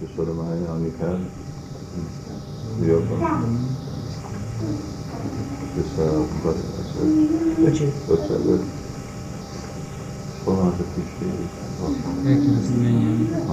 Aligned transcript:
Yashoda 0.00 0.32
Maya, 0.32 0.72
anyukád, 0.72 1.20
jobban. 2.86 3.18
Hol 10.44 10.54
van 10.54 10.66
az 10.66 10.78
a 10.78 10.84
fiú? 10.94 11.28
Elkérdezi, 12.26 12.72
hogy 12.72 12.82
menjen, 12.82 13.44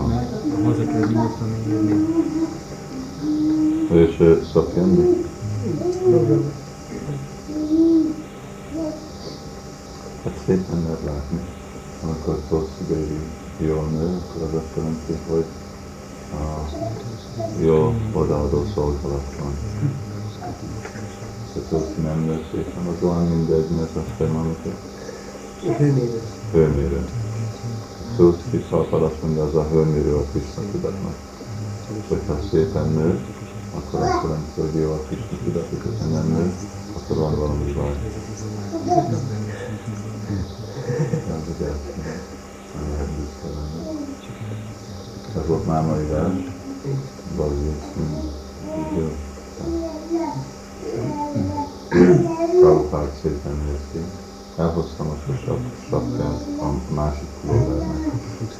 haza 0.64 0.86
kell 0.86 1.08
nyugodtan 1.08 1.50
érni. 1.70 2.06
És 3.90 4.20
ő 4.20 4.44
szok 4.54 4.72
jönni? 4.76 5.26
Dobrom. 6.10 6.52
Hát 10.24 10.42
szépen 10.46 10.82
lehet 10.84 11.04
látni. 11.06 11.40
Amikor 12.04 12.40
Toshi 12.50 12.84
Baby 12.88 13.20
jól 13.58 13.88
nő, 13.88 14.18
akkor 14.18 14.42
az 14.42 14.54
azt 14.54 14.76
jelenti, 14.76 15.14
hogy 15.28 15.46
jó 17.60 17.94
odaadó 18.14 18.66
szolgálat 18.74 19.36
van. 19.40 19.54
Ha 21.54 21.60
Toshi 21.70 22.02
nem 22.02 22.20
nő 22.20 22.46
szépen, 22.52 22.86
az 22.86 23.04
olyan 23.04 23.28
mindegy, 23.28 23.70
mert 23.70 23.96
azt 23.96 24.18
kell 24.18 24.28
amikor 24.28 24.74
Hőmérő. 25.78 26.22
hőmérő. 26.52 27.06
Toshi 28.18 28.66
szalpad 28.70 29.04
azt 29.04 29.22
mondja, 29.22 29.44
az 29.44 29.56
a 29.56 29.68
hőmérő 29.72 30.16
a 30.16 30.24
Krishna 30.32 30.62
tudatnak. 30.72 31.16
És 32.00 32.08
hogyha 32.08 32.40
szépen 32.52 32.90
nő, 32.90 33.20
akkor 33.76 34.00
azt 34.00 34.24
jelenti, 34.24 34.62
hogy 34.62 34.82
jó 34.82 34.92
a 34.92 35.00
Krishna 35.08 35.38
tudat, 35.44 35.68
és 35.72 35.80
ha 36.00 36.06
nem 36.06 36.28
nő, 36.28 36.54
akkor 36.94 37.18
van 37.18 37.40
valami 37.40 37.72
baj. 37.72 37.96
Ez 41.34 41.56
ugye 41.56 41.72
nem 42.76 42.92
lehet 42.92 43.10
büszke 43.10 43.48
lenni. 43.56 43.82
Ez 45.38 45.48
volt 45.48 45.66
már 45.68 45.86
mai 45.86 46.06
vers. 46.06 46.34
Bazi. 47.36 47.72
Jó. 48.98 49.12
Prabhupád 52.60 53.10
szépen 53.22 53.56
néz 53.66 53.82
ki. 53.92 54.00
Elhoztam 54.58 55.08
a 55.08 55.16
sosap, 55.26 55.60
sapkát 55.90 56.48
a 56.60 56.94
másik 56.94 57.28
pulóvernek. 57.42 58.12
Az. 58.42 58.58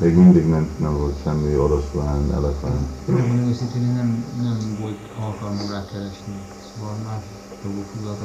Még 0.00 0.14
mindig 0.14 0.46
nem, 0.46 0.70
nem 0.78 0.98
volt 0.98 1.22
semmi 1.22 1.56
oroszlán, 1.56 2.32
elefánt. 2.32 3.06
Megmondom 3.06 3.48
őszintén, 3.48 3.82
nem, 3.82 4.24
nem 4.42 4.76
volt 4.80 4.98
alkalmam 5.20 5.70
rá 5.70 5.84
keresni. 5.92 6.40
Szóval 6.74 6.94
más 7.04 7.22
dolgok. 7.62 7.84
Szóval 7.96 8.16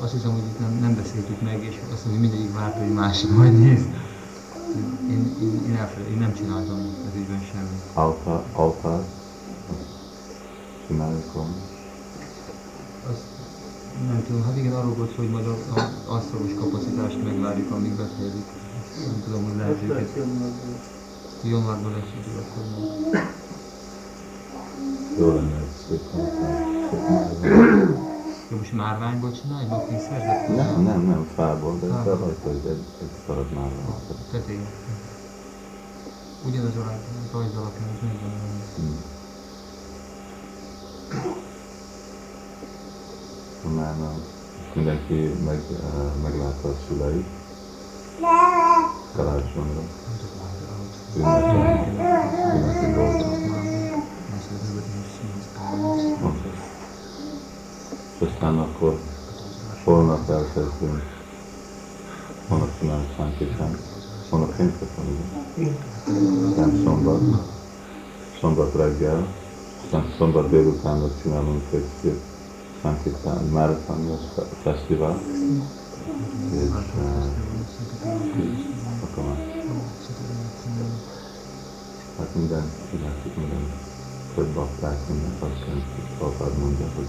azt 0.00 0.12
hiszem, 0.12 0.32
hogy 0.32 0.46
itt 0.50 0.60
nem, 0.60 0.78
nem 0.80 0.94
beszéltük 0.94 1.40
meg, 1.42 1.64
és 1.64 1.80
azt 1.92 2.04
mondom, 2.04 2.22
hogy 2.22 2.30
mindegyik 2.30 2.54
várt, 2.54 2.78
hogy 2.78 2.92
másik 2.92 3.30
majd 3.30 3.58
néz. 3.58 3.80
Én, 5.10 5.36
én, 5.40 5.60
én, 5.66 5.76
elfelejtem, 5.76 6.12
én 6.12 6.18
nem 6.18 6.34
csináltam 6.34 6.78
ez 7.08 7.14
ügyben 7.20 7.42
semmit. 7.52 7.82
Altár. 8.52 9.00
Csináljuk 10.86 11.32
volna. 11.32 11.54
Azt 13.10 13.24
nem 14.06 14.24
tudom, 14.26 14.42
hát 14.44 14.56
igen, 14.56 14.72
arról 14.72 14.94
volt, 14.94 15.16
hogy 15.16 15.30
majd 15.30 15.46
a, 15.46 15.56
a 15.74 16.14
asztalos 16.14 16.54
kapacitást 16.58 17.24
megvárjuk, 17.24 17.70
amíg 17.70 17.92
befejezik. 17.92 18.44
Nem 19.06 19.22
tudom, 19.24 19.44
hogy 19.44 19.56
lehet 19.56 19.82
őket. 19.82 20.08
Januárban 21.42 21.92
lesz 21.92 22.12
idő, 22.20 22.38
akkor 22.38 22.64
majd. 22.72 23.24
Jó 25.18 25.34
lenne 25.34 25.62
szép. 25.88 26.00
Jó, 28.50 28.56
most 28.56 28.72
márványból 28.72 29.32
csinálj, 29.32 29.66
bakni 29.66 29.98
szerzett? 29.98 30.48
Nem, 30.56 30.82
nem, 30.82 31.00
nem, 31.00 31.28
fából, 31.34 31.78
de, 31.80 31.86
Fából. 31.86 32.16
rajta 32.18 32.48
egy, 32.50 32.66
egy, 32.66 32.84
egy 33.00 33.10
darab 33.26 33.52
márvány. 33.52 33.84
Tetején. 34.30 34.66
Ugyanaz 36.46 36.76
a 36.76 36.82
rajz- 37.32 37.56
alapján, 37.56 37.88
az 37.94 38.00
megvan. 38.02 38.30
Hmm. 38.76 38.98
Már 43.76 43.98
nem. 43.98 44.22
Mindenki 44.74 45.14
meg, 45.44 45.60
uh, 45.70 46.22
meglátta 46.22 46.68
a 46.68 46.74
szüleit. 46.88 47.26
Karácsonyra. 49.14 49.80
Ünnepi 52.54 52.92
dolgok. 52.92 53.34
Oké. 56.24 56.50
És 58.18 58.28
aztán 58.46 58.58
akkor 58.58 58.98
holnap 59.84 60.30
elkezdünk. 60.30 61.02
Holnap 62.48 62.78
csinálunk 62.78 63.08
Sankitán. 63.16 63.78
Holnap 64.30 64.56
péntek 64.56 64.88
van, 64.96 65.06
ugye? 65.06 65.70
Aztán 66.48 66.80
szombat. 66.84 67.20
Szombat 68.40 68.74
reggel. 68.74 69.26
Aztán 69.84 70.14
szombat 70.18 70.50
délutánra 70.50 71.08
csinálunk 71.22 71.62
egy 71.72 71.84
szép 72.02 72.20
Sankitán 72.82 73.44
Marathon 73.44 74.18
Fesztivál. 74.62 75.20
És 76.52 76.68
uh, 76.96 77.24
akkor 79.02 79.24
már 79.24 79.64
Hát 82.18 82.34
minden, 82.34 82.70
csináltuk 82.90 83.36
minden, 83.36 83.72
hogy 84.34 84.46
bakták, 84.46 85.08
minden 85.08 85.32
azt 85.40 85.64
Prabhupád 86.18 86.58
mondja, 86.58 86.86
hogy 86.96 87.06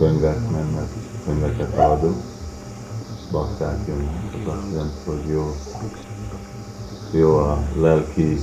ha 0.00 0.06
könyvek 0.06 0.50
mennek, 0.50 0.88
könyveket 1.24 1.78
adunk, 1.78 2.22
bakták 3.30 3.78
jönnek, 3.86 4.34
az 4.46 4.52
azt 4.54 4.72
jelenti, 4.72 4.96
hogy 5.04 5.28
jó, 5.28 5.54
jó 7.12 7.36
a 7.36 7.62
lelki 7.76 8.38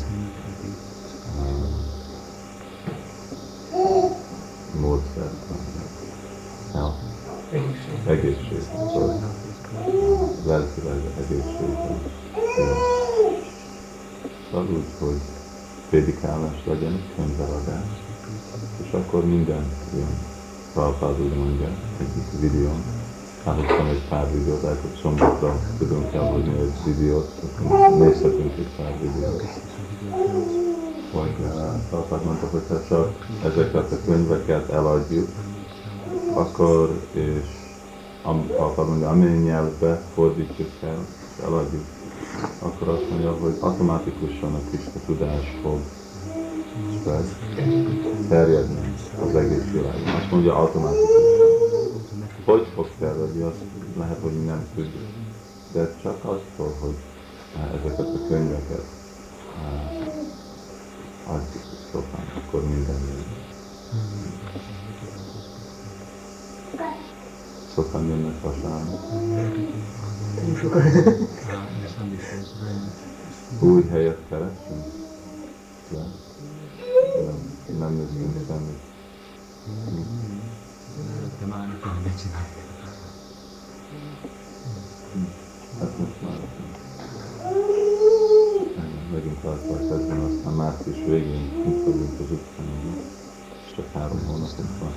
um, 1.40 1.76
módszer, 4.80 5.30
ja, 6.74 6.96
egészség, 8.08 8.62
szóval 8.94 9.20
lelkileg 10.46 11.02
egészségben. 11.18 12.00
Szóval 14.52 14.68
úgy, 14.68 14.86
hogy 15.00 15.22
prédikálás 15.90 16.66
legyen, 16.66 17.04
könyveladás, 17.16 18.04
és 18.84 18.92
akkor 18.92 19.26
minden 19.26 19.72
jön. 19.94 20.36
Prabhupád 20.78 21.22
úgy 21.22 21.38
mondja 21.38 21.68
egyik 22.00 22.40
videón, 22.40 22.84
elhoztam 23.46 23.86
egy 23.88 24.08
pár 24.10 24.32
videót, 24.34 24.62
hogy 24.62 25.00
szombatra 25.02 25.60
tudunk 25.78 26.14
elhozni 26.14 26.60
egy 26.60 26.96
videót, 26.96 27.32
akkor 27.44 27.98
nézhetünk 27.98 28.58
egy 28.58 28.76
pár 28.78 28.94
videót. 29.02 29.44
Vagy 31.14 31.36
Prabhupád 31.90 32.26
mondta, 32.26 32.48
hogy 32.52 32.62
ha 32.68 32.84
csak 32.88 33.28
ezeket 33.44 33.92
a 33.92 33.98
könyveket 34.06 34.70
eladjuk, 34.70 35.30
akkor, 36.34 37.02
és 37.12 37.48
am, 38.24 38.46
Prabhupád 38.46 38.88
mondja, 38.88 39.10
amilyen 39.10 39.42
nyelvbe 39.42 40.02
fordítjuk 40.14 40.70
el, 40.82 41.06
és 41.38 41.44
eladjuk, 41.44 41.86
akkor 42.60 42.88
azt 42.88 43.10
mondja, 43.10 43.32
hogy 43.32 43.58
automatikusan 43.60 44.54
a 44.54 44.60
Krista 44.70 45.00
tudás 45.06 45.58
fog 45.64 45.80
terjedni 48.30 48.87
az 49.22 49.36
egész 49.36 49.72
világon. 49.72 50.08
Azt 50.08 50.32
mondja 50.32 50.56
automatikusan. 50.56 51.46
Hogy 52.46 52.68
fog 52.76 52.90
terjedni, 53.00 53.42
azt 53.42 53.64
lehet, 53.98 54.20
hogy 54.22 54.46
nem 54.46 54.68
tudjuk. 54.76 55.04
De 55.74 55.96
csak 56.02 56.24
attól, 56.24 56.74
hogy 56.80 56.96
eh, 57.56 57.74
ezeket 57.74 58.00
a 58.00 58.28
könyveket 58.28 58.86
eh, 59.64 60.08
adjuk 61.34 61.64
sokan, 61.92 62.26
akkor 62.36 62.64
minden 62.64 63.00
jön. 63.08 63.26
Sokan 67.74 68.06
jönnek 68.06 68.42
vasárnap. 68.42 69.00
Új 73.60 73.88
helyet 73.90 74.20
keresünk? 74.30 74.86
Nem, 77.26 77.78
nem 77.80 77.94
néztünk 77.94 78.46
semmit. 78.48 78.87
Csinálni. 82.18 82.48
Hát 85.80 85.92
tartva 89.42 89.78
kezdben, 89.78 90.20
aztán 90.20 90.54
március 90.54 90.98
végén 90.98 91.52
kint 91.64 91.84
vagyunk 91.86 92.20
az 92.20 92.32
utcán, 92.32 92.66
és 93.66 93.76
csak 93.76 93.92
három 93.94 94.26
hónapunk 94.26 94.80
van. 94.80 94.92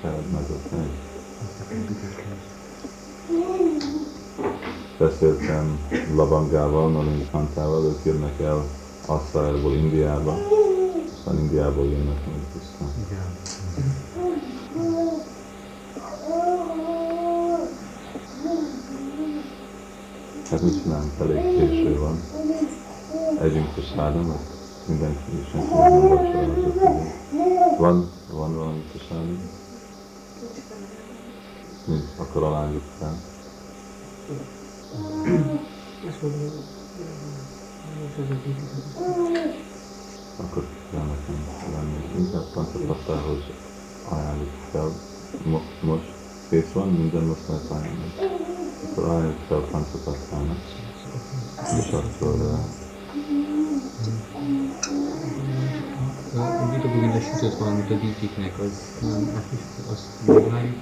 Feled 0.00 0.30
meg 0.32 0.44
ott 0.50 0.70
megy. 0.70 0.98
Beszéltem 4.98 5.78
Lavangával, 6.14 6.90
Nalin 6.90 7.28
Kantával, 7.30 7.84
ők 7.84 8.04
jönnek 8.04 8.40
el 8.40 8.64
Asszájából 9.06 9.72
Indiába, 9.72 10.34
aztán 11.26 11.42
Indiából 11.42 11.86
jönnek 11.86 12.26
meg 12.26 12.40
vissza. 12.52 12.84
Igen. 13.06 13.36
Hát 20.50 20.62
mit 20.62 20.82
csinálunk, 20.82 21.12
elég 21.20 21.42
késő 21.42 21.98
van. 21.98 22.20
Együnk 23.42 23.76
a 23.76 23.80
szádamot, 23.96 24.40
mindenki, 24.88 25.46
senki 25.50 25.74
nem 25.74 26.08
vacsorázott. 26.08 26.74
Van, 27.78 28.10
van 28.30 28.56
valami 28.56 28.84
a 28.94 28.98
szádam? 29.08 29.50
Nincs, 31.86 32.04
akkor 32.18 32.42
alányjuk 32.42 32.82
fel. 32.98 33.14
Azt 36.08 36.22
mondom, 36.22 36.40
Akkor 40.36 40.66
kell 40.90 41.04
nekem 41.04 41.46
lenni. 41.72 42.18
Inkább 42.24 42.52
Pancsapattához 42.52 43.38
ajánljuk 44.08 44.50
fel. 44.70 44.90
Mo- 45.44 45.82
most 45.82 46.12
kész 46.48 46.72
van, 46.72 46.88
minden 46.88 47.22
most 47.22 47.48
lehet 47.48 47.70
ajánlani. 47.70 48.12
Akkor 48.90 49.04
ajánljuk 49.04 49.38
fel 49.48 49.60
Pancsapattának. 49.70 50.58
És 51.78 51.92
akkor 51.92 52.34
A 56.34 56.70
Vitabuginda 56.74 57.20
sütött 57.20 57.58
valamit 57.58 57.90
a 57.90 57.94
dítiknek, 57.94 58.58
az 58.58 58.70
azt 59.02 59.62
azt 59.90 60.26
megvárjuk. 60.26 60.76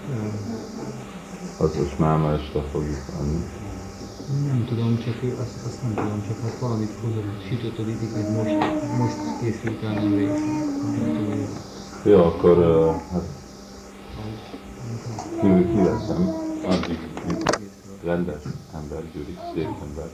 az 1.59 1.77
most 1.77 1.99
máma 1.99 2.33
este 2.33 2.63
fogjuk 2.63 3.03
adni. 3.21 3.45
Nem 4.29 4.65
tudom, 4.69 4.99
csak 5.05 5.15
azt, 5.41 5.67
azt 5.67 5.83
nem 5.83 5.95
tudom, 5.95 6.23
csak 6.29 6.41
hát 6.43 6.59
valamit 6.61 6.91
hozott, 7.01 7.43
sütött 7.49 7.79
a 7.79 7.83
dítiknek, 7.83 8.29
most, 8.31 8.57
most 8.99 9.17
készült 9.41 9.83
el 9.83 9.93
nemrég. 9.93 10.29
Hogy 12.03 12.13
Jó, 12.13 12.25
akkor 12.25 12.57
hát 13.13 13.23
ki, 15.41 15.67
kiveszem, 15.73 16.35
addig 16.65 16.99
rendes 18.05 18.43
ember, 18.75 19.03
Gyuri, 19.13 19.39
szép 19.55 19.69
ember. 19.89 20.09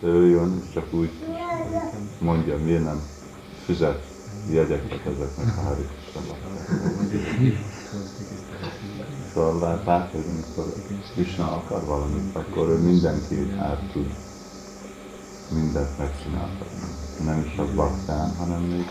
De 0.00 0.06
ő 0.06 0.28
jön, 0.28 0.62
csak 0.72 0.92
úgy 0.92 1.10
mondja, 2.18 2.58
miért 2.58 2.84
nem 2.84 3.02
fizet 3.64 4.04
jegyeket 4.50 5.06
ezeknek 5.06 5.56
a 5.56 5.60
Hari 5.60 5.86
Szóval 6.12 6.36
lát- 9.36 9.84
látod, 9.84 10.24
amikor 10.32 10.72
Krishna 11.14 11.44
akar 11.52 11.84
valamit, 11.84 12.34
akkor 12.36 12.68
ő 12.68 12.78
mindenki 12.78 13.52
át 13.58 13.90
tud 13.92 14.06
mindent 15.54 15.98
megcsináltatni. 15.98 16.88
Nem 17.24 17.44
is 17.46 17.54
csak 17.56 17.74
baktán, 17.74 18.34
hanem 18.38 18.62
még 18.62 18.84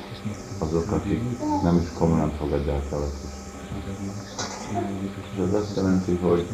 azok, 0.60 0.92
akik 0.92 1.22
nem 1.64 1.78
is 1.78 1.88
komolyan 1.98 2.32
fogadják 2.32 2.92
el 2.92 3.02
a. 3.02 3.08
És 5.34 5.40
ez 5.48 5.54
azt 5.54 5.76
jelenti, 5.76 6.16
hogy 6.16 6.48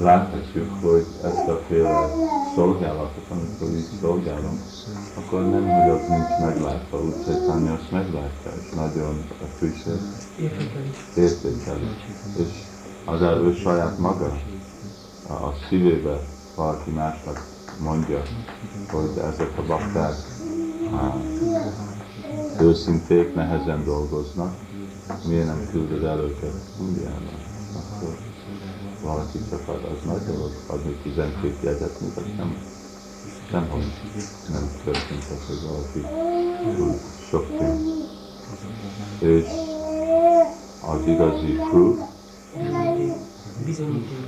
láthatjuk, 0.00 0.70
hogy 0.82 1.06
ezt 1.24 1.48
a 1.48 1.60
féle 1.68 2.10
szolgálatot, 2.54 3.24
amikor 3.30 3.76
így 3.76 3.88
szolgálunk, 4.00 4.60
akkor 5.16 5.40
nem, 5.42 5.68
hogy 5.68 5.90
az 5.90 6.00
nincs 6.08 6.40
meglátva, 6.46 7.00
úgy 7.02 7.14
Chaitanya 7.24 7.72
azt 7.72 7.90
meglátja, 7.90 8.50
és 8.60 8.74
nagyon 8.74 9.24
appreciate, 9.42 10.02
Értékeli. 10.38 10.90
értékeli. 11.16 11.88
És 12.36 12.48
az 13.10 13.20
ő 13.20 13.54
saját 13.54 13.98
maga 13.98 14.38
a, 15.28 15.52
szívébe 15.68 16.20
valaki 16.56 16.90
másnak 16.90 17.46
mondja, 17.80 18.22
hogy 18.90 19.18
ezek 19.32 19.58
a 19.58 19.62
bakták 19.66 20.14
őszinték, 22.60 23.34
nehezen 23.34 23.84
dolgoznak, 23.84 24.54
miért 25.28 25.46
nem 25.46 25.68
küldöd 25.70 26.04
el 26.04 26.18
őket 26.18 26.54
Indiába? 26.80 27.30
Akkor 27.76 28.16
valaki 29.02 29.38
csak 29.50 29.68
ad, 29.68 29.84
az 29.84 30.04
nagy 30.06 30.34
dolog, 30.34 30.50
adni 30.66 30.96
12 31.02 31.54
jegyet, 31.62 32.00
mint 32.00 32.16
az 32.16 32.22
nem, 32.36 32.56
nem, 33.52 33.68
hogy 33.70 33.84
nem 34.52 34.70
történt 34.84 35.24
az, 35.30 35.46
hogy 35.46 35.68
valaki 35.68 36.00
sok 37.30 37.46
pénz. 37.58 37.80
És 39.18 39.46
az 40.86 41.06
igazi 41.06 41.52
proof, 41.70 41.98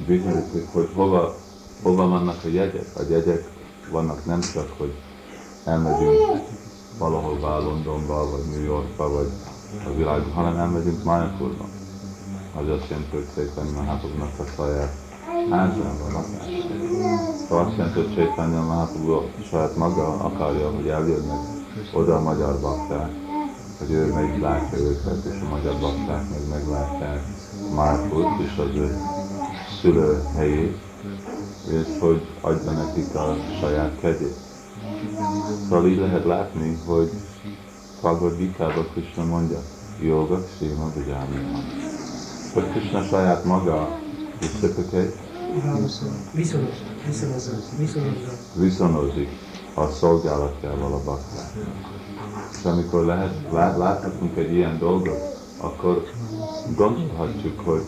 Bizonyíték. 0.07 0.67
hogy 0.73 0.89
hova, 0.95 1.35
hova 1.83 2.09
vannak 2.09 2.45
a 2.45 2.49
jegyek. 2.49 2.87
A 2.97 3.03
jegyek 3.09 3.51
vannak 3.91 4.25
nem 4.25 4.41
csak, 4.41 4.75
hogy 4.79 4.95
elmegyünk 5.65 6.43
valahová 6.99 7.59
Londonba, 7.59 8.31
vagy 8.31 8.45
New 8.51 8.65
Yorkba, 8.65 9.11
vagy 9.11 9.31
a 9.87 9.97
világba, 9.97 10.31
hanem 10.31 10.57
elmegyünk 10.57 11.05
Mayapurba. 11.05 11.65
Az 12.57 12.69
azt 12.69 12.91
jelenti, 12.91 13.17
hogy 13.17 13.27
Chaitanya 13.35 13.83
Mahaprabhu-nak 13.83 14.39
a 14.39 14.45
saját 14.57 14.93
házán 15.51 15.97
van. 16.13 16.25
Szóval 17.49 17.67
azt 17.67 17.77
jelenti, 17.77 18.01
hogy 18.01 18.15
Chaitanya 18.15 18.63
Mahaprabhu 18.63 19.21
saját 19.51 19.77
maga 19.77 20.07
akarja, 20.07 20.71
hogy 20.71 20.89
eljönnek 20.89 21.39
oda 21.95 22.17
a 22.17 22.21
magyar 22.21 22.61
bakták, 22.61 23.11
hogy 23.79 23.91
ő 23.91 24.13
meglátja 24.13 24.79
őket, 24.79 25.25
és 25.25 25.41
a 25.41 25.49
magyar 25.49 25.75
bakták 25.81 26.31
meg 26.31 26.49
meglátják 26.51 27.23
Márkut 27.75 28.41
és 28.41 28.59
az 28.59 28.75
ő 28.75 28.97
szülőhelyét, 29.81 30.79
és 31.71 31.99
hogy 32.01 32.27
adja 32.41 32.71
nekik 32.71 33.15
a 33.15 33.37
saját 33.61 34.01
kegyét. 34.01 34.37
Szóval 35.69 35.87
így 35.87 35.99
lehet 35.99 36.25
látni, 36.25 36.79
hogy 36.87 37.11
Bhagavad 38.01 38.37
Gita-ban 38.37 38.87
Krishna 38.93 39.25
mondja, 39.25 39.59
Yoga 40.03 40.41
Sima 40.59 40.93
Vigyámima. 40.95 41.59
Hogy 42.55 42.71
Krishna 42.71 43.03
saját 43.03 43.45
maga 43.45 43.99
reciprocate, 44.41 45.29
viszonozik 48.55 49.29
a 49.75 49.87
szolgálatjával 49.87 50.93
a 50.93 51.05
bakták. 51.05 51.53
És 52.59 52.65
amikor 52.65 53.05
lehet, 53.05 53.35
lát, 53.53 53.79
láthatunk 53.79 54.37
egy 54.37 54.53
ilyen 54.53 54.79
dolgot, 54.79 55.39
akkor 55.59 56.05
gondolhatjuk, 56.77 57.61
hogy 57.61 57.83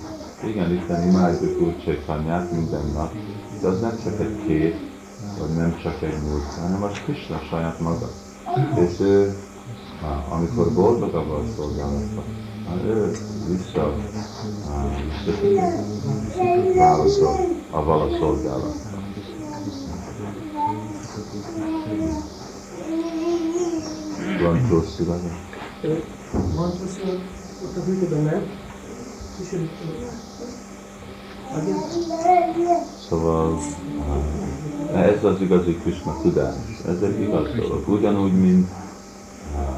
igen, 0.47 0.73
Isten 0.73 1.09
imádjuk 1.09 1.61
úgy 1.61 1.85
Csaitanyát 1.85 2.53
minden 2.53 2.87
nap, 2.95 3.13
de 3.61 3.69
az 3.69 3.81
nem 3.81 3.99
csak 4.05 4.21
egy 4.21 4.47
kép, 4.47 4.75
vagy 5.39 5.57
nem 5.57 5.79
csak 5.83 6.03
egy 6.03 6.23
múlt, 6.23 6.45
hanem 6.61 6.83
az 6.83 7.01
Krishna 7.05 7.41
saját 7.51 7.81
maga. 7.81 8.09
És 8.75 9.01
ő, 9.01 9.37
amikor 10.31 10.73
boldogabb 10.73 11.31
a 11.31 11.43
szolgálatban, 11.57 12.25
á, 12.71 12.85
ő 12.85 13.11
vissza 13.49 13.95
válaszol 16.77 17.37
a 17.71 17.85
vala 17.85 18.17
szolgálatban. 18.19 18.91
Van 24.43 24.67
plusz 24.69 24.95
születe? 24.95 25.31
Van 26.55 26.71
plusz, 26.77 27.01
ott 27.63 27.77
a 27.77 27.85
hűtőben 27.85 28.23
nem. 28.23 28.71
Szóval 33.09 33.59
ah, 34.93 35.07
ez 35.07 35.25
az 35.25 35.41
igazi 35.41 35.77
Krishna 35.77 36.17
tudás, 36.23 36.55
ez 36.87 37.03
egy 37.03 37.21
igaz 37.21 37.55
dolog. 37.57 37.89
Ugyanúgy, 37.89 38.41
mint 38.41 38.69
ah, 39.57 39.77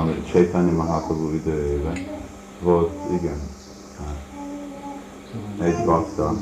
amit 0.00 0.26
Chaitanya 0.30 0.72
Mahaprabhu 0.72 1.34
időjében 1.34 1.98
volt, 2.62 2.90
igen, 3.12 3.40
ah, 5.58 5.66
egy 5.66 5.84
bakta, 5.84 6.34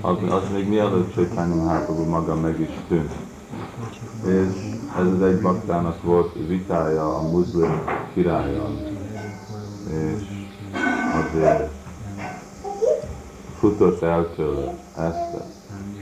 az, 0.00 0.16
az 0.28 0.42
még 0.52 0.68
mielőtt 0.68 1.14
Chaitanya 1.14 1.54
Mahaprabhu 1.54 2.04
maga 2.04 2.34
meg 2.34 2.60
is 2.60 2.70
tűnt. 2.88 3.12
És 4.26 4.67
ez 4.96 5.06
az 5.06 5.22
egy 5.22 5.40
baktának 5.40 6.02
volt 6.02 6.34
vitája 6.48 7.16
a 7.16 7.22
muszlim 7.22 7.82
királlyal. 8.14 8.70
És 9.88 10.46
azért 11.12 11.70
futott 13.58 14.02
el 14.02 14.34
tőle 14.34 14.74
este, 14.96 15.44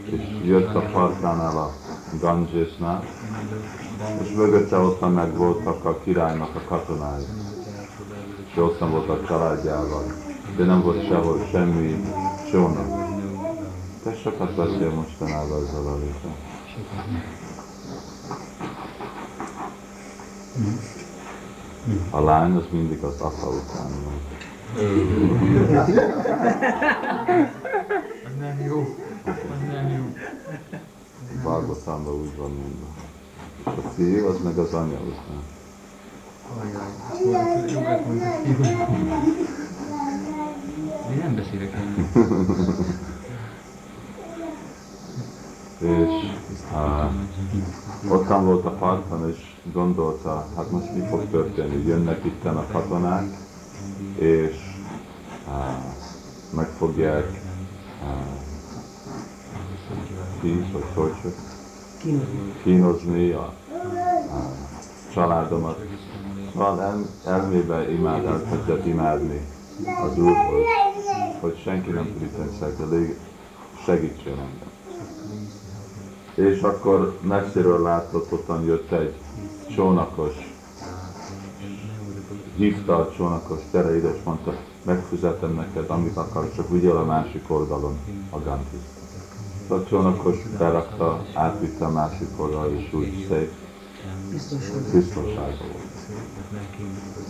és 0.04 0.22
jött 0.44 0.74
a 0.74 0.80
partjánál 0.92 1.56
a 1.56 1.70
Gangesnál, 2.20 3.04
és 4.22 4.32
mögötte 4.36 4.78
ottan 4.78 5.12
meg 5.12 5.36
voltak 5.36 5.84
a 5.84 6.00
királynak 6.04 6.54
a 6.54 6.68
katonái, 6.68 7.24
és 8.50 8.56
ottan 8.56 8.90
volt 8.90 9.08
a 9.08 9.24
családjával, 9.26 10.04
de 10.56 10.64
nem 10.64 10.82
volt 10.82 11.06
sehol 11.06 11.46
semmi 11.50 12.04
csónak. 12.50 13.04
Te 14.02 14.14
sokat 14.14 14.56
beszél 14.56 14.90
mostanában 14.90 15.62
ezzel 15.66 15.86
a 15.86 15.96
A 22.10 22.20
lány 22.20 22.56
az 22.56 22.64
mindig 22.70 23.02
az 23.02 23.20
apa 23.20 23.48
után 23.48 23.90
van. 24.04 24.20
Nem 28.38 28.60
jó. 28.66 28.96
Nem 29.68 29.88
jó. 29.96 30.04
Bhagavatamban 31.42 32.14
úgy 32.14 32.36
van 32.36 32.50
mondva. 32.50 32.86
A 33.64 33.70
fiú 33.94 34.26
az 34.26 34.36
meg 34.44 34.58
az 34.58 34.72
anya 34.74 34.98
után. 35.00 35.42
Én 41.10 41.16
nem 41.18 41.34
beszélek 41.34 41.72
ennyit. 41.74 42.14
és 45.78 46.08
uh, 46.72 48.12
ottan 48.12 48.44
volt 48.44 48.64
a 48.64 48.70
parton, 48.70 49.28
és 49.28 49.54
gondolta, 49.72 50.46
hát 50.56 50.70
most 50.70 50.94
mi 50.94 51.00
fog 51.08 51.30
történni, 51.30 51.86
jönnek 51.86 52.24
itt 52.24 52.44
a 52.44 52.66
katonák, 52.72 53.36
és 54.18 54.56
uh, 55.46 56.54
meg 56.54 56.66
fogják 56.66 57.44
tíz 60.40 60.72
vagy 60.72 60.84
hogy 60.94 61.32
Kínozni. 62.62 63.30
a, 63.30 63.40
a 63.40 63.54
családomat. 65.12 65.84
Szóval 66.52 66.82
el, 66.82 67.06
elmébe 67.24 67.90
imád, 67.92 68.24
elkezdett 68.24 68.86
imádni 68.86 69.40
az 70.02 70.18
Úr, 70.18 70.36
hogy, 70.36 70.64
senki 71.62 71.90
nem 71.90 72.04
tud 72.04 72.22
segítsen 73.84 74.32
engem. 74.32 74.74
És 76.36 76.60
akkor 76.60 77.18
messziről 77.20 77.82
látott, 77.82 78.32
ottan 78.32 78.64
jött 78.64 78.90
egy 78.90 79.14
csónakos, 79.74 80.34
hívta 82.56 82.96
a 82.96 83.10
csónakos, 83.16 83.58
gyere 83.72 83.96
ide, 83.96 84.14
és 84.14 84.22
mondta, 84.24 84.54
megfizetem 84.82 85.54
neked, 85.54 85.90
amit 85.90 86.16
akarsz, 86.16 86.54
csak 86.54 86.70
vigyél 86.70 86.96
a 86.96 87.04
másik 87.04 87.44
oldalon 87.46 87.98
a 88.30 88.38
Gantit. 88.38 88.80
A 89.68 89.84
csónakos 89.84 90.36
berakta, 90.58 91.24
átvitte 91.34 91.84
a 91.84 91.90
másik 91.90 92.28
oldalra, 92.36 92.74
és 92.74 92.92
úgy 92.92 93.26
szép 93.28 93.52
biztonságban 94.92 95.68
volt. 95.72 96.18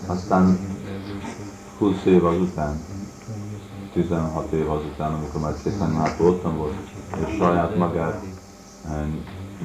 Aztán 0.06 0.58
20 1.78 2.04
év 2.04 2.25
azután, 2.25 2.80
16 3.92 4.52
év 4.52 4.70
azután, 4.70 5.12
amikor 5.12 5.40
már 5.40 5.54
szépen 5.62 5.90
már 5.90 6.16
ottan 6.20 6.56
volt, 6.56 6.75
és 7.26 7.36
saját 7.36 7.76
magát 7.76 8.25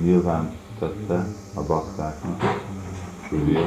nyilván 0.01 0.51
tette 0.79 1.25
a 1.53 1.61
baktáknak, 1.67 2.41
Súlyja, 3.29 3.61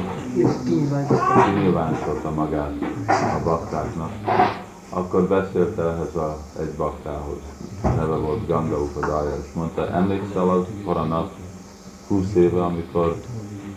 Kinyilvánítottam. 0.63 1.43
kinyilvántotta 1.43 2.31
magát 2.31 2.73
a 3.07 3.43
baktáknak, 3.43 4.11
akkor 4.89 5.27
beszélt 5.27 5.79
ehhez 5.79 6.15
a, 6.15 6.37
egy 6.59 6.73
baktához, 6.77 7.37
neve 7.81 8.15
volt 8.15 8.47
Ganga 8.47 8.81
Upadája, 8.81 9.35
és 9.35 9.53
mondta, 9.53 9.89
emlékszel 9.89 10.49
az 10.49 10.65
a 10.85 11.03
nap, 11.03 11.31
20 12.07 12.35
éve, 12.35 12.63
amikor 12.63 13.15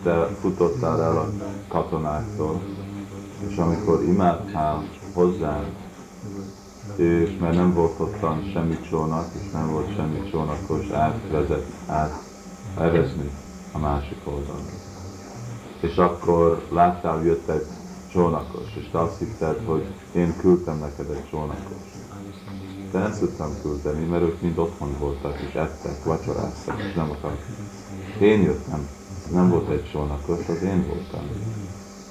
te 0.03 0.27
futottál 0.41 1.03
el 1.03 1.17
a 1.17 1.29
katonáktól, 1.67 2.61
és 3.47 3.57
amikor 3.57 4.03
imádtál 4.03 4.83
hozzánk, 5.13 5.67
és 6.99 7.37
mert 7.39 7.55
nem 7.55 7.73
volt 7.73 7.99
ottan 7.99 8.49
semmi 8.53 8.77
csónak, 8.89 9.27
és 9.41 9.51
nem 9.51 9.71
volt 9.71 9.95
semmi 9.95 10.29
csónakos 10.31 10.89
átvezet, 10.89 11.65
át 11.87 12.23
erezni 12.77 13.29
a 13.71 13.77
másik 13.77 14.17
oldalon. 14.23 14.65
És 15.81 15.95
akkor 15.95 16.65
láttál, 16.71 17.23
jött 17.23 17.49
egy 17.49 17.65
csónakos, 18.11 18.75
és 18.75 18.89
te 18.91 18.99
azt 18.99 19.19
hitted, 19.19 19.61
hogy 19.65 19.85
én 20.11 20.35
küldtem 20.37 20.77
neked 20.77 21.09
egy 21.09 21.29
csónakos. 21.29 21.87
De 22.91 22.99
nem 22.99 23.13
tudtam 23.19 23.51
küldeni, 23.61 24.05
mert 24.05 24.23
ők 24.23 24.41
mind 24.41 24.57
otthon 24.57 24.95
voltak, 24.99 25.39
és 25.47 25.53
ettek, 25.53 26.03
vacsoráztak, 26.03 26.79
és 26.79 26.93
nem 26.93 27.09
akartak. 27.11 27.45
Én 28.19 28.41
jöttem, 28.41 28.87
nem 29.31 29.49
volt 29.49 29.69
egy 29.69 29.89
csónakos, 29.91 30.47
az 30.47 30.61
én 30.61 30.87
voltam. 30.87 31.27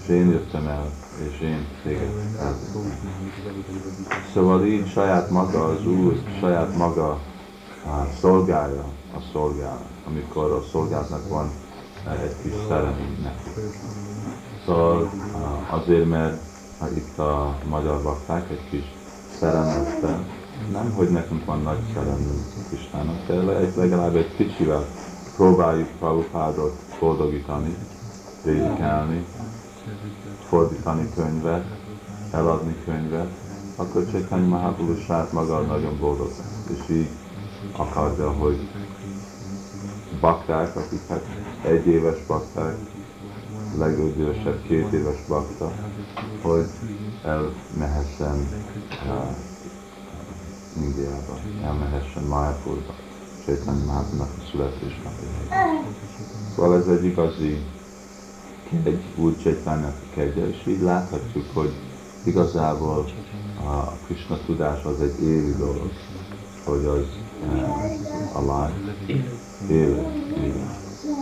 És 0.09 0.15
én 0.15 0.31
jöttem 0.31 0.67
el, 0.67 0.91
és 1.29 1.41
én 1.41 1.67
téged 1.83 2.11
elvittem. 2.41 2.93
Szóval 4.33 4.65
így 4.67 4.88
saját 4.88 5.31
maga 5.31 5.65
az 5.65 5.87
Úr, 5.87 6.19
saját 6.41 6.77
maga 6.77 7.19
á, 7.87 8.07
szolgálja 8.21 8.85
a 9.15 9.19
szolgálat, 9.33 9.85
amikor 10.07 10.53
a 10.53 10.62
szolgálatnak 10.71 11.29
van 11.29 11.50
eh, 12.07 12.23
egy 12.23 12.35
kis 12.43 12.53
szerelmi 12.69 13.19
neki. 13.23 13.50
Szóval 14.65 15.11
azért, 15.71 16.09
mert 16.09 16.41
ha 16.79 16.91
itt 16.91 17.19
a 17.19 17.59
magyar 17.69 18.03
bakták 18.03 18.50
egy 18.50 18.69
kis 18.71 18.85
szerelmetben, 19.41 20.25
nem, 20.73 20.93
hogy 20.97 21.09
nekünk 21.09 21.45
van 21.45 21.62
nagy 21.62 21.81
szerelmünk 21.95 22.45
Istennek, 22.73 23.27
de 23.27 23.35
le- 23.35 23.73
legalább 23.77 24.17
egy 24.17 24.35
kicsivel 24.37 24.87
próbáljuk 25.37 25.88
Prabhupádot 25.99 26.79
boldogítani, 27.00 27.77
prédikálni, 28.43 29.25
fordítani 30.49 31.12
könyvet, 31.14 31.64
eladni 32.33 32.76
könyvet, 32.85 33.28
akkor 33.76 34.11
Csaitanya 34.11 34.47
Mahaprabhu 34.47 34.95
saját 34.95 35.33
maga 35.33 35.61
nagyon 35.61 35.99
boldog. 35.99 36.30
És 36.71 36.90
így 36.90 37.09
akarja, 37.76 38.33
hogy 38.33 38.68
bakták, 40.21 40.76
akik 40.76 41.09
hát 41.09 41.23
egy 41.64 41.87
éves 41.87 42.18
bakták, 42.26 42.76
legidősebb 43.78 44.62
két 44.62 44.92
éves 44.92 45.18
bakta, 45.28 45.73
hogy 46.42 46.66
elmehessen 47.25 48.49
uh, 49.07 49.37
Indiába, 50.83 51.38
elmehessen 51.64 52.23
Mayapurba, 52.23 52.95
Csaitanya 53.45 53.85
Mahaprabhunak 53.85 54.28
a 54.38 54.47
születésnapjára. 54.50 55.83
Szóval 56.54 56.76
ez 56.76 56.87
egy 56.87 57.04
igazi 57.04 57.59
kegy, 58.70 59.00
Úr 59.16 59.37
Csaitanynak 59.42 59.94
a 60.02 60.14
kegye, 60.14 60.48
és 60.48 60.66
így 60.66 60.80
láthatjuk, 60.80 61.44
hogy 61.54 61.72
igazából 62.25 63.04
a 63.64 63.90
Krishna 64.06 64.38
tudás 64.46 64.84
az 64.84 65.00
egy 65.00 65.22
élő 65.22 65.54
dolog, 65.58 65.90
hogy 66.64 66.84
az 66.84 67.06
uh, 67.42 68.37
alive, 68.37 68.94
élő, 69.68 70.06
igen. 70.37 70.70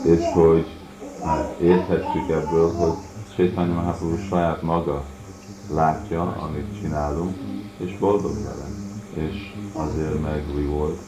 És 0.04 0.24
hogy 0.34 0.66
uh, 1.22 1.66
érthetjük 1.66 2.28
ebből, 2.30 2.72
hogy 2.72 2.92
Chaitanya 3.34 3.74
Mahaprabhu 3.74 4.16
saját 4.28 4.62
maga 4.62 5.04
látja, 5.74 6.22
amit 6.22 6.80
csinálunk, 6.80 7.36
és 7.78 7.98
boldog 7.98 8.34
vele. 8.34 8.66
És 9.28 9.54
azért 9.72 10.22
meg 10.22 10.44
reward 10.54 10.98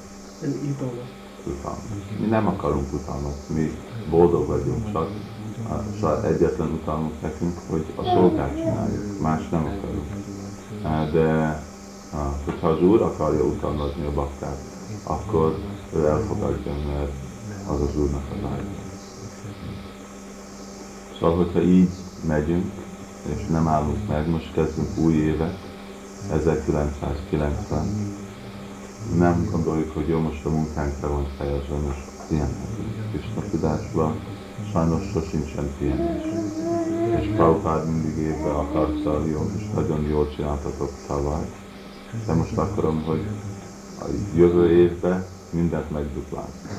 utalmat. 1.47 1.83
Mi 2.21 2.27
nem 2.27 2.47
akarunk 2.47 2.93
utalmat, 2.93 3.37
mi 3.55 3.71
boldog 4.11 4.47
vagyunk, 4.47 4.93
csak 4.93 5.09
csak 6.01 6.25
egyetlen 6.25 6.69
utalmunk 6.69 7.23
nekünk, 7.23 7.59
hogy 7.71 7.85
a 7.97 8.03
szolgát 8.03 8.57
csináljuk, 8.57 9.21
más 9.21 9.49
nem 9.49 9.65
akarunk. 9.65 10.07
De 11.13 11.63
hogyha 12.45 12.69
az 12.69 12.83
Úr 12.83 13.03
akarja 13.03 13.45
utalmazni 13.45 14.07
a 14.07 14.13
baktát, 14.13 14.59
akkor 15.03 15.59
ő 15.95 16.07
elfogadja, 16.07 16.73
mert 16.73 17.13
az 17.69 17.81
az 17.81 17.97
Úrnak 17.97 18.25
a 18.31 18.49
vágya. 18.49 18.87
Szóval, 21.19 21.37
hogyha 21.37 21.63
így 21.63 21.91
megyünk, 22.27 22.73
és 23.37 23.47
nem 23.47 23.69
állunk 23.69 24.09
meg, 24.09 24.29
most 24.31 24.53
kezdünk 24.53 24.99
új 24.99 25.15
évet, 25.15 25.59
1990, 26.33 27.87
nem 29.19 29.49
gondoljuk, 29.51 29.95
hogy 29.95 30.09
jó, 30.09 30.21
most 30.21 30.45
a 30.45 30.51
munkánkra 30.51 31.09
van 31.09 31.27
fejezve, 31.39 31.77
most 31.77 32.01
pihenhetünk. 32.29 33.11
Krishna 33.11 33.43
tudásban 33.51 34.21
sajnos 34.73 35.03
sosincsen 35.13 35.71
pihenés. 35.79 36.23
És 37.21 37.29
Prabhupád 37.37 37.91
mindig 37.91 38.17
évben 38.17 38.55
akarta, 38.55 39.27
jó, 39.27 39.51
és 39.57 39.63
nagyon 39.75 40.03
jól 40.03 40.29
csináltatok 40.37 40.91
tavaly. 41.07 41.47
De 42.27 42.33
most 42.33 42.59
akarom, 42.59 43.03
hogy 43.03 43.27
a 44.01 44.05
jövő 44.35 44.71
évben 44.71 45.25
mindent 45.51 45.91
megdupláztok. 45.91 46.71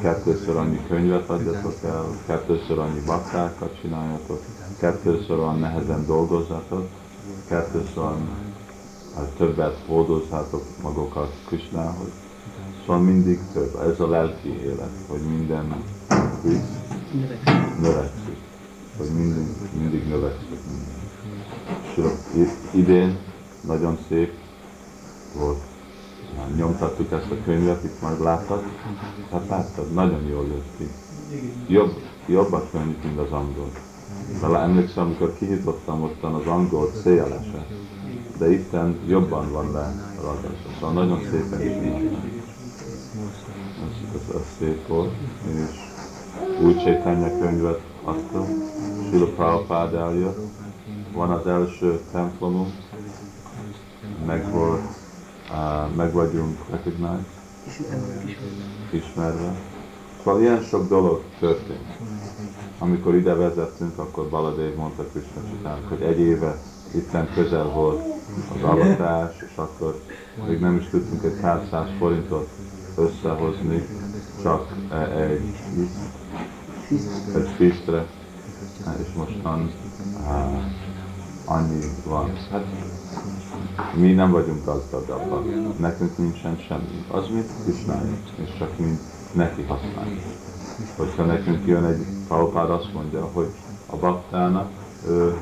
Kettőször 0.00 0.56
annyi 0.56 0.80
könyvet 0.88 1.28
adjatok 1.28 1.74
el, 1.84 2.04
kettőször 2.26 2.78
annyi 2.78 3.00
baktákat 3.06 3.80
csináljatok, 3.80 4.42
kettőször 4.78 5.38
olyan 5.38 5.58
nehezen 5.58 6.06
dolgozzatok, 6.06 6.88
kettőször 7.48 7.98
olyan 7.98 8.28
hát 9.16 9.28
többet 9.36 9.84
hordozhátok 9.86 10.62
magukat 10.82 11.32
Krisnához. 11.46 12.08
Szóval 12.80 13.02
mindig 13.02 13.38
több. 13.52 13.78
Ez 13.90 14.00
a 14.00 14.08
lelki 14.08 14.48
élet, 14.48 14.90
hogy 15.08 15.20
minden 15.20 15.84
Növekszik. 16.46 17.80
növekszik. 17.80 18.36
Hogy 18.96 19.08
mindig, 19.16 19.46
mindig 19.78 20.08
növekszik. 20.08 20.58
És 22.34 22.48
idén 22.72 23.18
nagyon 23.66 23.98
szép 24.08 24.32
volt. 25.38 25.58
Nyomtattuk 26.56 27.12
ezt 27.12 27.30
a 27.30 27.44
könyvet, 27.44 27.84
itt 27.84 28.00
majd 28.02 28.20
láttad. 28.20 28.62
Hát 29.30 29.48
láttad, 29.48 29.92
nagyon 29.92 30.22
jól 30.22 30.46
jött 30.46 30.76
ki. 30.76 30.88
Jobb, 31.72 31.92
jobb 32.26 32.52
a 32.52 32.68
könyv, 32.70 32.96
mint 33.04 33.18
az 33.18 33.30
angol. 33.30 33.70
Vele 34.40 34.58
emlékszem, 34.58 35.04
amikor 35.04 35.36
kinyitottam 35.38 36.02
ottan 36.02 36.34
az 36.34 36.46
angol 36.46 36.90
szélese, 37.02 37.66
de 38.38 38.52
itten 38.52 38.98
jobban 39.06 39.52
van 39.52 39.72
le 39.72 39.94
ragasztva. 40.22 40.70
Szóval 40.78 40.92
nagyon 40.92 41.20
szépen 41.30 41.60
is 41.60 41.86
így. 41.86 42.16
Ez, 44.14 44.34
ez 44.34 44.42
szép 44.58 44.86
volt, 44.86 45.12
és 45.46 45.85
új 46.62 46.74
Csaitanya 46.74 47.38
könyvet 47.38 47.80
adtam, 48.04 48.46
Sila 49.10 49.26
Prabhupád 49.26 49.94
eljött, 49.94 50.38
van 51.12 51.30
az 51.30 51.46
első 51.46 52.00
templomunk, 52.12 52.72
meg 54.26 54.50
volt, 54.50 54.80
uh, 55.50 55.96
meg 55.96 56.12
vagyunk 56.12 56.58
recognized, 56.70 57.26
Ismerve. 58.90 59.54
Szóval 60.24 60.40
ilyen 60.40 60.62
sok 60.62 60.88
dolog 60.88 61.22
történt. 61.38 61.96
Amikor 62.78 63.14
ide 63.14 63.34
vezettünk, 63.34 63.98
akkor 63.98 64.28
Baladev 64.28 64.74
mondta 64.74 65.02
Krishna 65.02 65.40
Csitának, 65.50 65.88
hogy 65.88 66.00
egy 66.00 66.18
éve 66.18 66.56
itten 66.94 67.28
közel 67.34 67.64
volt 67.64 68.00
az 68.54 68.62
avatás, 68.62 69.34
és 69.50 69.56
akkor 69.56 70.00
még 70.46 70.60
nem 70.60 70.76
is 70.76 70.88
tudtunk 70.88 71.22
egy 71.24 71.40
pár 71.40 71.66
száz 71.70 71.88
forintot 71.98 72.48
összehozni, 72.96 73.86
csak 74.46 74.76
e- 74.90 75.20
egy, 75.20 75.54
egy 77.34 77.48
fistre, 77.56 78.06
és 79.00 79.12
mostan 79.16 79.70
á, 80.26 80.48
annyi 81.44 81.80
van. 82.04 82.30
Hát 82.50 82.64
mi 83.94 84.12
nem 84.12 84.30
vagyunk 84.30 84.64
gazdagabbak, 84.64 85.78
nekünk 85.78 86.18
nincsen 86.18 86.56
semmi. 86.56 87.04
Az, 87.10 87.28
mint 87.28 87.50
Krisnának, 87.64 88.18
és 88.36 88.48
csak 88.58 88.78
mint 88.78 89.00
neki 89.32 89.62
használjuk. 89.62 90.20
Hogyha 90.96 91.24
nekünk 91.24 91.66
jön 91.66 91.84
egy 91.84 92.06
Prabhupád 92.28 92.70
azt 92.70 92.92
mondja, 92.92 93.24
hogy 93.32 93.48
a 93.86 93.96
baktának 93.96 94.70
ő 95.08 95.36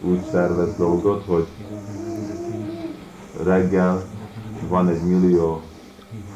úgy 0.00 0.22
szervez 0.30 0.76
dolgot, 0.76 1.24
hogy 1.26 1.46
reggel 3.42 4.02
van 4.68 4.88
egy 4.88 5.02
millió 5.02 5.60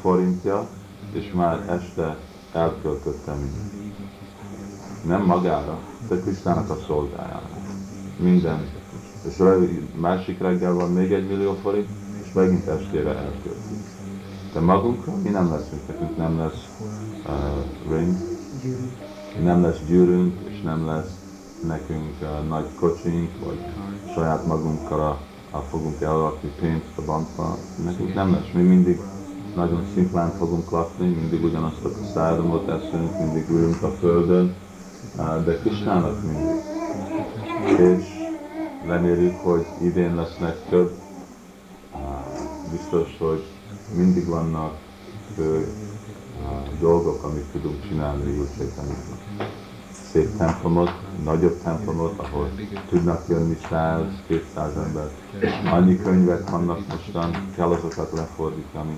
forintja, 0.01 0.67
és 1.15 1.31
már 1.33 1.69
este 1.69 2.17
elköltötte 2.53 3.31
mindent. 3.31 3.73
Nem 5.05 5.21
magára, 5.21 5.79
de 6.09 6.15
Krisztának 6.15 6.69
a 6.69 6.77
szolgájára. 6.87 7.49
Minden. 8.19 8.67
És 9.27 9.43
másik 9.95 10.39
reggel 10.39 10.73
van 10.73 10.91
még 10.91 11.11
egy 11.11 11.27
millió 11.27 11.53
forint, 11.53 11.89
és 12.23 12.33
megint 12.33 12.67
estére 12.67 13.09
elköltünk. 13.09 13.83
De 14.53 14.59
magunkra 14.59 15.13
mi 15.23 15.29
nem 15.29 15.51
leszünk, 15.51 15.87
nekünk 15.87 16.17
nem 16.17 16.37
lesz 16.37 16.67
uh, 17.25 17.97
ring, 17.97 18.15
nem 19.43 19.61
lesz 19.61 19.79
gyűrünk, 19.87 20.39
és 20.49 20.61
nem 20.61 20.85
lesz 20.85 21.11
nekünk 21.67 22.13
uh, 22.21 22.47
nagy 22.47 22.65
kocsink, 22.79 23.29
vagy 23.45 23.59
saját 24.13 24.45
magunkkal 24.45 24.99
a, 24.99 25.19
a 25.57 25.59
fogunk 25.59 26.01
elrakni 26.01 26.51
pénzt 26.59 26.97
a 26.97 27.01
bankba. 27.05 27.57
Nekünk 27.83 28.13
nem 28.13 28.31
lesz, 28.31 28.51
mi 28.53 28.61
mindig 28.61 28.99
nagyon 29.55 29.85
szimplán 29.93 30.29
fogunk 30.29 30.71
lakni, 30.71 31.07
mindig 31.07 31.43
ugyanazt 31.43 31.85
a 31.85 31.89
szádomot 32.13 32.69
eszünk, 32.69 33.19
mindig 33.19 33.49
ülünk 33.49 33.81
a 33.81 33.89
földön, 33.89 34.55
de 35.45 35.59
Krisnának 35.59 36.21
mindig. 36.23 36.63
És 37.79 38.05
reméljük, 38.85 39.35
hogy 39.35 39.65
idén 39.81 40.15
lesznek 40.15 40.57
több, 40.69 40.91
biztos, 42.71 43.17
hogy 43.19 43.43
mindig 43.95 44.27
vannak 44.27 44.73
fő 45.35 45.67
dolgok, 46.79 47.23
amit 47.23 47.45
tudunk 47.51 47.87
csinálni 47.87 48.39
úgy 48.39 48.49
Csaitanyában. 48.57 49.19
Szép 50.11 50.37
templomot, 50.37 50.91
nagyobb 51.23 51.61
templomot, 51.63 52.19
ahol 52.19 52.49
tudnak 52.89 53.23
jönni 53.27 53.57
100-200 53.71 54.75
ember. 54.85 55.09
Annyi 55.71 55.97
könyvek 56.01 56.49
vannak 56.49 56.79
mostan, 56.87 57.47
kell 57.55 57.69
azokat 57.69 58.11
lefordítani. 58.11 58.97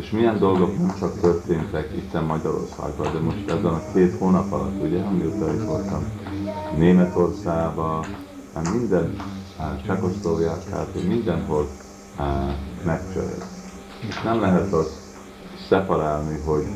És 0.00 0.10
milyen 0.10 0.38
dolgok 0.38 0.78
nem 0.78 0.94
csak 0.98 1.20
történtek 1.20 1.92
itt 1.96 2.26
Magyarországban, 2.26 3.12
de 3.12 3.18
most 3.18 3.50
ezen 3.50 3.64
a 3.64 3.82
két 3.92 4.18
hónap 4.18 4.52
alatt, 4.52 4.82
ugye, 4.82 5.02
amióta 5.02 5.52
itt 5.52 5.64
voltam, 5.64 6.04
Németországban, 6.76 8.04
hát 8.54 8.72
minden, 8.72 9.16
hát 9.58 9.84
Csehkoszlovákiában, 9.84 11.02
mindenhol 11.08 11.68
hát, 12.16 12.56
megcserélt. 12.84 13.44
És 14.08 14.22
nem 14.22 14.40
lehet 14.40 14.72
azt 14.72 14.92
szeparálni, 15.68 16.40
hogy 16.44 16.66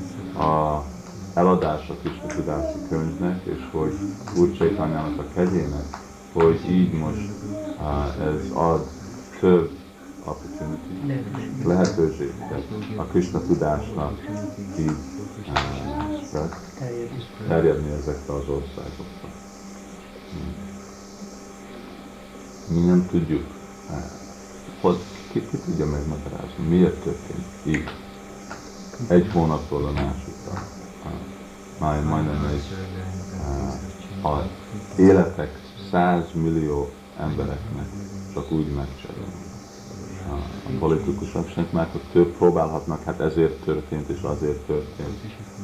a 0.44 0.82
eladás 1.34 1.88
a 1.88 1.94
Krishna 1.94 2.26
tudási 2.26 2.78
könyvnek, 2.88 3.44
és 3.44 3.68
hogy 3.72 3.92
Úr 4.38 4.52
Csaitanyának 4.52 5.18
a 5.18 5.24
kegyének, 5.34 5.86
hogy 6.32 6.60
így 6.70 6.92
most 6.92 7.30
uh, 7.80 8.26
ez 8.26 8.50
ad 8.54 8.86
több 9.40 9.70
opportunity, 10.24 11.22
lehetőséget 11.64 12.64
a 12.96 13.02
Krishna 13.02 13.40
tudásnak 13.40 14.18
így 14.78 14.96
Terjedés. 16.78 17.24
terjedni 17.48 17.90
ezekbe 17.90 18.32
az 18.32 18.48
országokba. 18.48 19.28
Mi 22.68 22.78
nem 22.86 23.06
tudjuk, 23.10 23.44
eh, 23.90 24.04
hogy 24.80 24.96
ki, 25.32 25.40
ki 25.50 25.56
tudja 25.64 25.86
megmagyarázni, 25.86 26.66
miért 26.68 27.02
történt 27.02 27.46
így. 27.66 27.84
Egy 29.08 29.30
hónapról 29.32 29.86
a 29.86 29.92
másikra. 29.92 30.52
Eh, 31.04 31.10
Már 31.80 32.04
majdnem 32.04 32.44
egy 32.44 32.62
eh, 34.22 34.30
a 34.32 34.46
életek 34.98 35.50
100 35.90 36.24
millió 36.34 36.88
embereknek 37.18 37.86
csak 38.34 38.52
úgy 38.52 38.72
megcserélni. 38.74 39.50
A 40.30 41.44
sem 41.54 41.68
már 41.70 41.88
hogy 41.92 42.00
több 42.12 42.36
próbálhatnak, 42.36 43.02
hát 43.02 43.20
ezért 43.20 43.64
történt 43.64 44.08
és 44.08 44.20
azért 44.22 44.66
történt. 44.66 45.18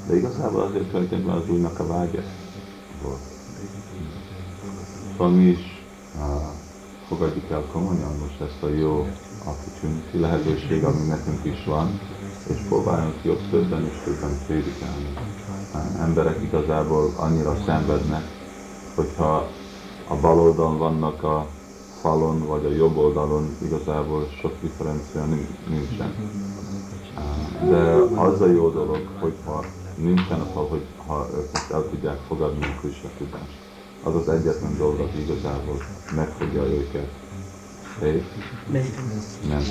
De 0.09 0.17
igazából 0.17 0.63
azért 0.63 0.91
történt, 0.91 1.27
mert 1.27 1.39
az 1.39 1.51
újnak 1.51 1.79
a 1.79 1.87
vágya 1.87 2.21
volt. 3.03 3.21
Szóval 5.17 5.33
mi 5.33 5.45
is 5.45 5.83
fogadjuk 7.09 7.51
el 7.51 7.65
komolyan 7.73 8.17
most 8.21 8.41
ezt 8.41 8.63
a 8.63 8.69
jó 8.69 9.07
opportunity, 9.47 10.21
lehetőség, 10.21 10.85
ami 10.85 11.07
nekünk 11.07 11.45
is 11.45 11.65
van, 11.65 12.01
és 12.49 12.57
próbáljunk 12.69 13.25
jobb 13.25 13.41
többen 13.51 13.85
és 13.85 14.03
többen 14.05 14.39
prédikálni. 14.47 15.13
Emberek 16.01 16.43
igazából 16.43 17.13
annyira 17.17 17.57
szenvednek, 17.67 18.25
hogyha 18.95 19.49
a 20.09 20.17
bal 20.21 20.41
oldalon 20.41 20.79
vannak 20.79 21.23
a 21.23 21.47
falon, 22.09 22.47
vagy 22.47 22.65
a 22.65 22.71
jobb 22.71 22.97
oldalon 22.97 23.57
igazából 23.63 24.29
sok 24.41 24.53
differencia 24.61 25.25
nin- 25.25 25.69
nincsen. 25.69 26.15
De 27.69 27.81
az 28.21 28.41
a 28.41 28.47
jó 28.47 28.71
dolog, 28.71 29.01
hogyha 29.21 29.65
nincsen 29.95 30.41
a 30.41 30.45
fal, 30.45 30.69
hogy 30.69 30.85
ha 31.07 31.29
ők 31.37 31.53
most 31.53 31.71
el 31.71 31.85
tudják 31.91 32.19
fogadni 32.27 32.65
a 32.65 32.81
Krishna 32.81 33.09
tudást. 33.19 33.59
Az 34.05 34.15
az 34.15 34.29
egyetlen 34.29 34.77
dolog, 34.79 35.01
aki 35.01 35.21
igazából 35.21 35.77
megfogja 36.17 36.63
őket. 36.63 37.09
És 38.01 38.23
nem. 39.49 39.63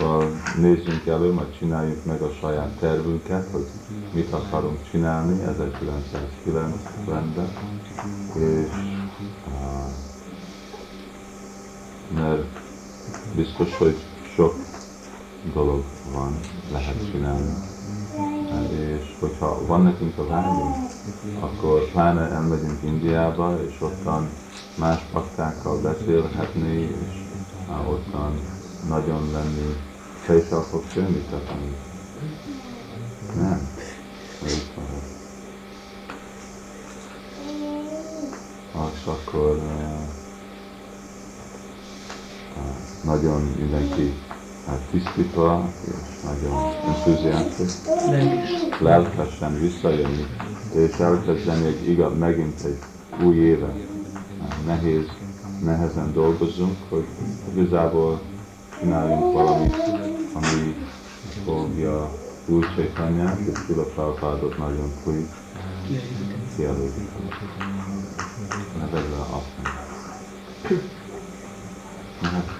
Szóval 0.00 0.30
nézzünk 0.56 1.06
elő, 1.06 1.32
majd 1.32 1.56
csináljuk 1.58 2.04
meg 2.04 2.22
a 2.22 2.30
saját 2.40 2.78
tervünket, 2.78 3.48
hogy 3.52 3.66
mit 4.14 4.32
akarunk 4.32 4.78
csinálni 4.90 5.42
1990-ben, 5.46 6.74
és 8.34 8.68
uh, 9.46 9.90
mert 12.14 12.44
biztos, 13.42 13.76
hogy 13.76 13.96
sok 14.34 14.54
dolog 15.54 15.84
van, 16.12 16.40
lehet 16.72 17.10
csinálni. 17.10 17.52
És 18.70 19.16
hogyha 19.20 19.66
van 19.66 19.82
nekünk 19.82 20.18
a 20.18 20.26
vágyunk, 20.26 20.74
akkor 21.40 21.90
pláne 21.92 22.30
elmegyünk 22.30 22.82
Indiába, 22.82 23.58
és 23.68 23.80
ottan 23.80 24.28
más 24.78 25.00
paktákkal 25.12 25.80
beszélhetni, 25.80 26.80
és 26.80 27.18
ottan 27.88 28.40
nagyon 28.88 29.30
lenni. 29.32 29.76
Te 30.26 30.36
is 30.36 30.48
el? 30.50 30.60
Nem? 33.36 33.68
Te 34.40 34.46
itt 34.46 34.72
vagy. 34.74 35.18
És 38.94 39.06
akkor 39.06 39.56
uh, 39.56 40.00
uh, 42.56 43.04
nagyon 43.22 43.42
mindenki 43.58 44.12
uh, 44.66 44.74
tisztítva, 44.90 45.68
és 45.86 46.22
nagyon 46.24 46.72
entuziasztikus 46.86 47.72
Lelkes. 48.10 48.80
lelkesen 48.80 49.60
visszajönni, 49.60 50.26
és 50.74 50.98
elkezdeni 50.98 51.66
egy 51.66 51.88
igaz, 51.88 52.18
megint 52.18 52.60
egy 52.64 52.78
új 53.24 53.36
éve. 53.36 53.74
Nehéz, 54.66 55.06
nehezen 55.64 56.12
dolgozunk, 56.12 56.76
hogy 56.88 57.04
igazából 57.54 58.20
csináljunk 58.78 59.32
valamit, 59.32 59.76
ami 60.34 60.74
fogja 61.44 62.10
új 62.46 62.64
Csaitanyát, 62.76 63.38
és 63.38 63.58
Sila 63.66 63.82
Prabhupádot 63.82 64.58
nagyon 64.58 64.92
fúj. 65.02 65.26
Mert 68.78 68.92
ezzel 68.92 69.26
azt 69.30 69.78
Hát, 72.22 72.59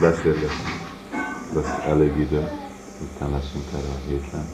beszélgetünk. 0.00 0.80
Lesz 1.54 1.84
elég 1.86 2.16
idő, 2.16 2.48
utána 3.02 3.34
leszünk 3.36 3.64
erre 3.72 3.88
a 3.88 4.08
héten. 4.08 4.46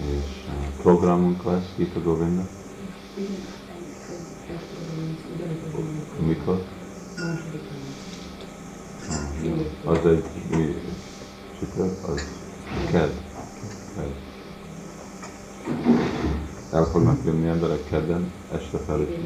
És 0.00 0.46
uh, 0.48 0.82
programunk 0.82 1.44
lesz 1.44 1.72
Gita 1.76 2.00
Govinda. 2.02 2.42
Mikor? 6.26 6.62
Ah, 7.18 7.38
Az 9.84 10.06
egy 10.06 10.24
mi 10.50 10.74
Csütörtök, 11.58 12.08
az 12.08 12.22
kedd. 12.90 13.10
Kedd. 13.96 14.10
El 16.72 16.84
fognak 16.84 17.24
jönni 17.24 17.48
emberek 17.48 17.84
kedden, 17.88 18.32
este 18.52 18.78
felé. 18.78 19.18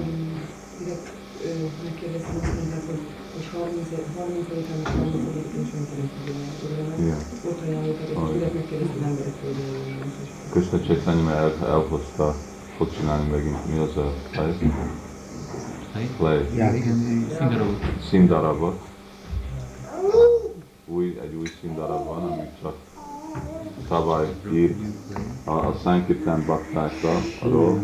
Azt 1.40 2.54
mondták, 2.56 2.86
hogy, 2.86 3.00
hogy 3.34 3.46
30, 3.52 3.88
30 4.16 4.46
után 4.46 4.78
és 4.80 4.90
30 4.98 5.14
után 5.14 5.62
is 5.62 5.70
nem 5.72 5.86
tudom 5.90 6.08
tudni. 6.60 7.04
Igen. 7.04 7.18
Ott 7.48 7.60
ajánlottak, 7.66 8.08
és 8.08 8.32
direkt 8.32 8.54
megkérdeztem 8.54 9.02
emberektől, 9.02 9.52
hogy 9.54 10.50
Krishna 10.50 10.80
Chaitanya 10.80 11.30
el, 11.30 11.52
elhozta, 11.66 12.34
fog 12.76 12.88
csinálni 12.96 13.30
megint, 13.30 13.66
mi 13.72 13.78
az 13.78 13.96
a 13.96 14.12
play? 14.30 14.72
Play. 16.16 16.56
Ja, 16.56 16.74
igen, 16.74 17.26
színdarabot. 17.38 17.80
Színdarabot. 18.08 18.80
Új, 20.86 21.18
egy 21.22 21.34
új 21.34 21.46
színdarab 21.60 22.06
van, 22.06 22.22
ami 22.30 22.48
csak 22.62 22.74
tavaly 23.88 24.34
írt 24.52 24.78
a, 25.44 25.50
a 25.50 25.78
Sankirtan 25.82 26.44
baktákra, 26.46 27.20
arról, 27.42 27.80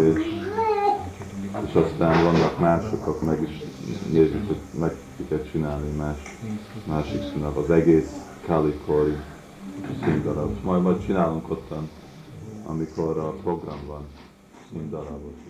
és, 0.00 0.31
és 1.72 1.78
aztán 1.78 2.24
vannak 2.24 2.58
mások, 2.58 3.06
akik 3.06 3.28
meg 3.28 3.42
is 3.42 3.62
nézzük, 4.10 4.46
hogy 4.46 4.80
meg 4.80 4.96
tudják 5.16 5.50
csinálni 5.50 5.96
más, 5.96 6.18
másik 6.86 7.22
színdarab, 7.22 7.56
az 7.56 7.70
egész 7.70 8.10
Kalikori 8.46 9.16
színdarab. 10.04 10.62
Majd 10.62 10.82
majd 10.82 11.04
csinálunk 11.04 11.50
ottan, 11.50 11.88
amikor 12.66 13.18
a 13.18 13.30
program 13.30 13.78
van, 13.86 14.02
színdarabot. 14.70 15.41